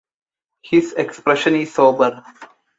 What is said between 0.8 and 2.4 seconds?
expression is sober.